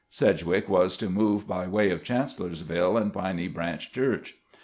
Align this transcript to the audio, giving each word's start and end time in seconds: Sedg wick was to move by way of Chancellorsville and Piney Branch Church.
Sedg 0.11 0.41
wick 0.41 0.67
was 0.67 0.97
to 0.97 1.11
move 1.11 1.47
by 1.47 1.67
way 1.67 1.91
of 1.91 2.03
Chancellorsville 2.03 2.97
and 2.97 3.13
Piney 3.13 3.47
Branch 3.47 3.91
Church. 3.91 4.35